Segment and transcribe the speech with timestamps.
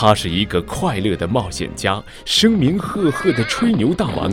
[0.00, 4.30] 他是一个快乐的冒险家，声名赫赫的吹牛大王，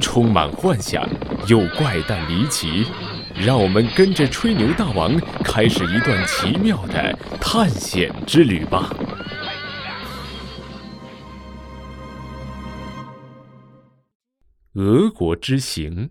[0.00, 1.04] 充满幻想
[1.48, 2.86] 又怪诞离奇。
[3.34, 5.12] 让我们跟着吹牛大王
[5.42, 8.94] 开始一段奇妙的探险之旅吧。
[14.74, 16.10] 俄国之行。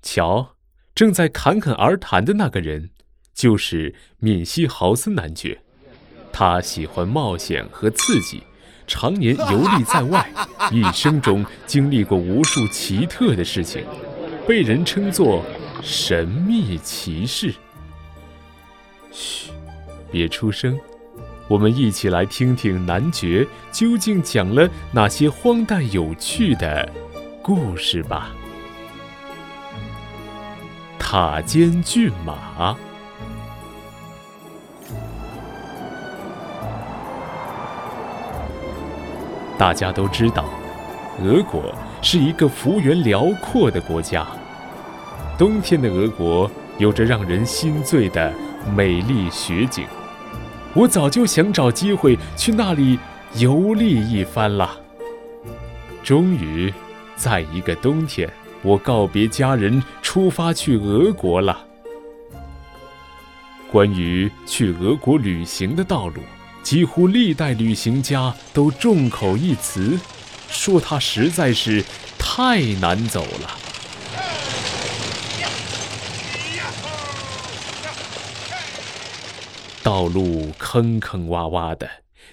[0.00, 0.56] 瞧，
[0.94, 2.88] 正在侃侃而谈的那个人，
[3.34, 5.65] 就是闵西豪斯男爵。
[6.38, 8.42] 他喜欢冒险和刺激，
[8.86, 10.30] 常年游历在外，
[10.70, 13.82] 一生中经历过无数奇特的事情，
[14.46, 15.42] 被人称作
[15.82, 17.54] “神秘骑士”。
[19.10, 19.50] 嘘，
[20.12, 20.78] 别出声，
[21.48, 26.86] 我们一起来听听男爵究竟讲了哪些荒诞有趣的
[27.40, 28.30] 故事吧。
[30.98, 32.76] 塔尖骏马。
[39.58, 40.44] 大家都知道，
[41.22, 44.26] 俄国是一个幅员辽阔的国家。
[45.38, 48.32] 冬天的俄国有着让人心醉的
[48.76, 49.86] 美丽雪景，
[50.74, 52.98] 我早就想找机会去那里
[53.34, 54.76] 游历一番了。
[56.02, 56.72] 终于，
[57.16, 58.30] 在一个冬天。
[58.62, 61.56] 我告别家人，出发去俄国了。
[63.70, 66.20] 关于去俄国旅行的道路，
[66.66, 69.96] 几乎历代旅行家都众口一词，
[70.48, 71.84] 说它实在是
[72.18, 73.56] 太难走了。
[79.80, 81.88] 道路坑坑洼洼的，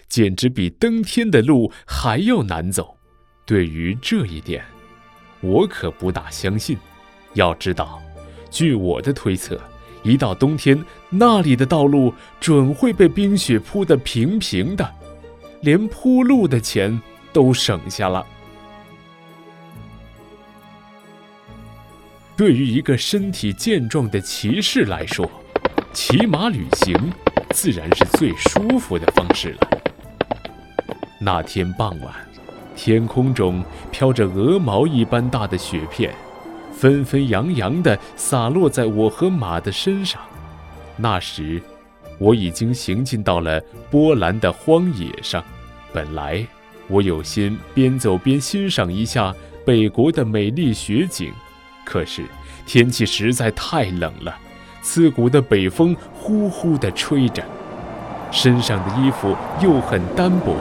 [0.09, 2.97] 简直比登天的路还要难走。
[3.45, 4.65] 对于这一点，
[5.41, 6.75] 我可不大相信。
[7.35, 8.01] 要知道，
[8.49, 9.61] 据我的推测，
[10.03, 14.87] 一到冬天，那里的道路准会被冰雪铺得平平的，
[15.61, 17.01] 连铺路的钱
[17.31, 18.25] 都省下了。
[22.35, 25.29] 对于一个身体健壮的骑士来说，
[25.93, 26.95] 骑马旅行
[27.51, 29.67] 自然是最舒服的方式了。
[31.19, 32.13] 那天傍晚。
[32.75, 36.11] 天空中飘着鹅毛一般大的雪片，
[36.83, 40.19] 纷纷扬扬地洒落在我和马的身上。
[40.97, 41.63] 那时，
[42.17, 43.57] 我已经行进到了
[43.89, 45.41] 波兰的荒野上。
[45.93, 46.45] 本来
[46.89, 49.33] 我有心边走边欣赏一下
[49.65, 51.31] 北国的美丽雪景，
[51.85, 52.25] 可是
[52.65, 54.35] 天气实在太冷了，
[54.81, 57.41] 刺骨的北风呼呼地吹着，
[58.29, 60.53] 身上的衣服又很单薄。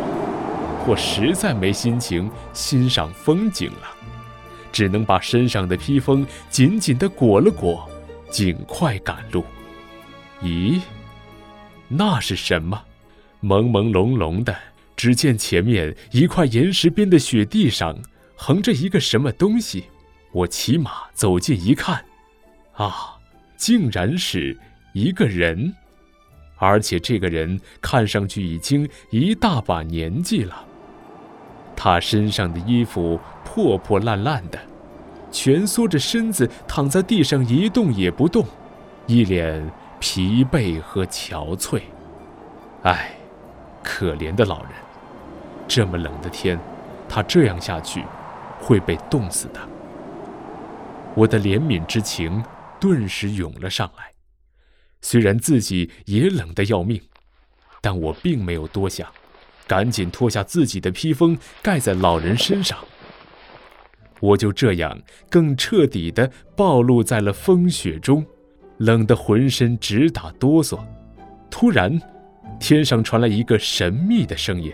[0.86, 3.88] 我实在没心情欣赏风景了，
[4.72, 7.88] 只能把身上的披风紧紧地裹了裹，
[8.30, 9.44] 尽快赶路。
[10.42, 10.80] 咦，
[11.88, 12.82] 那是什么？
[13.42, 14.56] 朦朦胧胧的，
[14.96, 17.96] 只见前面一块岩石边的雪地上
[18.36, 19.84] 横着一个什么东西。
[20.32, 22.04] 我骑马走近一看，
[22.74, 23.18] 啊，
[23.56, 24.58] 竟然是
[24.94, 25.74] 一个人，
[26.56, 30.64] 而且这个人看上去已经一大把年纪了。
[31.76, 33.20] 他身上的衣服
[33.54, 34.58] 破破烂烂的，
[35.30, 38.46] 蜷缩着身子躺在地上一动也不动，
[39.06, 39.70] 一脸
[40.00, 41.82] 疲惫和憔悴。
[42.82, 43.14] 唉，
[43.82, 44.72] 可怜的老人，
[45.68, 46.58] 这么冷的天，
[47.06, 48.02] 他这样下去
[48.58, 49.60] 会被冻死的。
[51.14, 52.42] 我的怜悯之情
[52.80, 54.12] 顿时涌了上来，
[55.02, 56.98] 虽然自己也冷得要命，
[57.82, 59.06] 但我并没有多想。
[59.68, 62.78] 赶紧脱下自己的披风，盖在老人身上。
[64.22, 64.96] 我就这样
[65.28, 68.24] 更彻底地暴露在了风雪中，
[68.78, 70.78] 冷得浑身直打哆嗦。
[71.50, 72.00] 突然，
[72.60, 74.72] 天上传来一个神秘的声音：“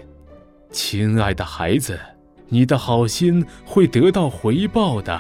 [0.71, 1.99] 亲爱的孩子，
[2.49, 5.19] 你的好心会得到回报的。”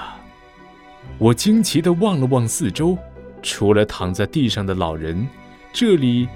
[1.16, 2.98] 我惊奇地望了望四周，
[3.42, 5.26] 除了躺在地上的老人，
[5.72, 6.28] 这里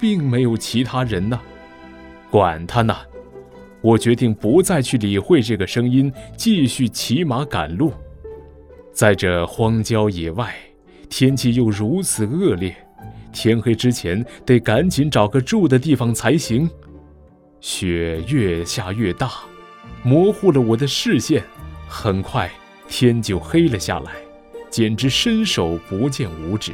[0.00, 1.38] 并没有其他人呢。
[2.30, 2.96] 管他呢！
[3.84, 7.92] 我决定不再去理会这个声音，继续骑马赶路。
[8.94, 10.54] 在这荒郊野外，
[11.10, 12.74] 天气又如此恶劣，
[13.30, 16.66] 天黑之前得赶紧找个住的地方才行。
[17.60, 19.30] 雪越下越大，
[20.02, 21.44] 模糊了我的视线。
[21.86, 22.50] 很快
[22.88, 24.12] 天就黑了下来，
[24.70, 26.72] 简直伸手不见五指。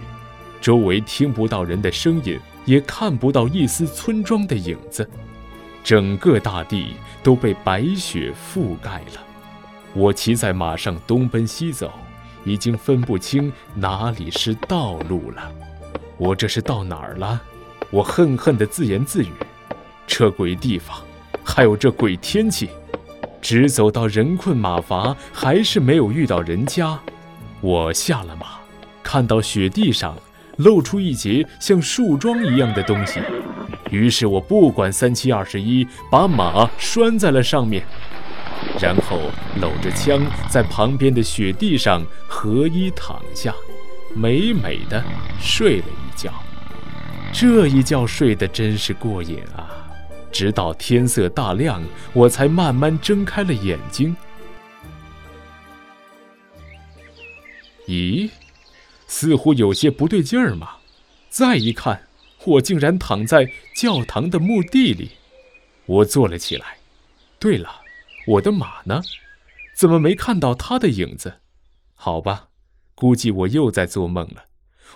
[0.60, 5.10] 周围听不到人的声音，也看不到一丝村庄的影子。
[5.82, 9.20] 整个大地都被白雪覆盖了，
[9.94, 11.92] 我骑在马上东奔西走，
[12.44, 15.50] 已经分不清哪里是道路了。
[16.16, 17.40] 我这是到哪儿了？
[17.90, 19.30] 我恨恨地自言自语
[20.06, 20.98] ：“这鬼地方，
[21.42, 22.68] 还有这鬼天气，
[23.40, 27.00] 直走到人困马乏，还是没有遇到人家。
[27.60, 28.58] 我下了马，
[29.02, 30.16] 看到雪地上
[30.58, 33.18] 露出一截像树桩一样的东西，
[33.90, 37.84] 于是我不管三七二十一，把马拴在了上面，
[38.80, 39.18] 然后
[39.60, 43.54] 搂着枪在旁边的雪地上合衣躺下，
[44.14, 45.02] 美美的
[45.40, 46.32] 睡了一觉。
[47.32, 49.86] 这一觉睡得真是过瘾啊！
[50.32, 51.82] 直到天色大亮，
[52.12, 54.16] 我才慢慢睁开了眼睛。
[57.86, 58.30] 咦，
[59.08, 60.76] 似乎有些不对劲儿嘛！
[61.28, 62.02] 再一看，
[62.46, 65.12] 我竟然躺在教堂的墓地里。
[65.86, 66.78] 我坐了起来。
[67.38, 67.80] 对了，
[68.26, 69.02] 我的马呢？
[69.74, 71.40] 怎么没看到它的影子？
[71.94, 72.48] 好吧，
[72.94, 74.44] 估计我又在做梦了。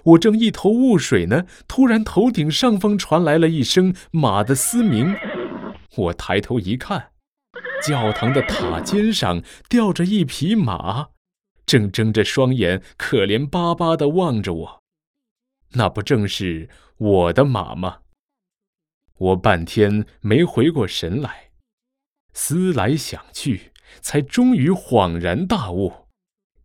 [0.02, 5.16] 我正一头雾水呢，突然头顶上方传来了一声马的嘶鸣。
[5.96, 7.12] 我抬头一看，
[7.86, 11.08] 教堂的塔尖上吊着一匹马，
[11.64, 14.83] 正睁着双眼，可怜巴巴地望着我。
[15.74, 17.98] 那不正是我的马吗？
[19.18, 21.50] 我半天没回过神来，
[22.32, 26.08] 思来想去，才终于恍然大悟：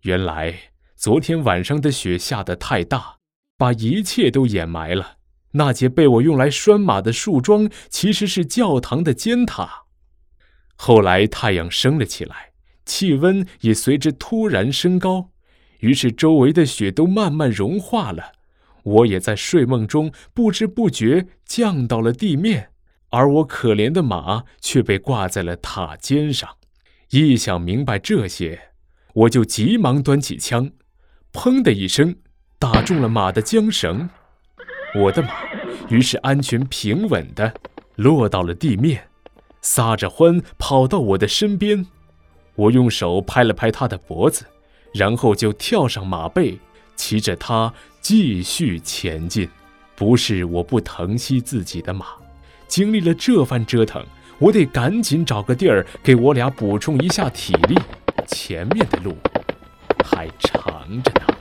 [0.02, 3.18] 原来昨天晚上的雪下得太大。
[3.60, 5.18] 把一切都掩埋了。
[5.52, 9.84] 那节被我用来拴马的树桩，其实是教堂的尖塔。
[10.78, 12.54] 后来太阳升了起来，
[12.86, 15.32] 气温也随之突然升高，
[15.80, 18.32] 于是周围的雪都慢慢融化了。
[18.84, 22.72] 我也在睡梦中不知不觉降到了地面，
[23.10, 26.50] 而我可怜的马却被挂在了塔尖上。
[27.12, 28.72] 一想明白这些，
[29.14, 30.72] 我就急忙端起枪，
[31.34, 32.16] 砰的一声。
[32.60, 34.10] 打中了马的缰绳，
[34.94, 35.30] 我的马
[35.88, 37.54] 于是安全平稳地
[37.96, 39.08] 落到了地面，
[39.62, 41.86] 撒着欢跑到我的身边。
[42.56, 44.46] 我用手拍了拍它的脖子，
[44.94, 46.60] 然后就跳上马背，
[46.98, 49.50] 骑着它继续前进。
[49.96, 52.06] 不是我不疼惜自己的马，
[52.68, 54.02] 经历了这番折腾，
[54.38, 57.78] 我得赶紧找个地儿给我俩补充一下体力。
[58.26, 59.18] 前面的路
[60.06, 61.39] 还长着呢。